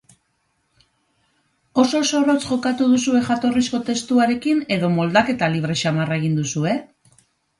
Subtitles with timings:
[1.83, 6.75] Oso zorrotz jokatu duzue jatorrizko testuarekin edo moldaketa libre samarra egin duzue?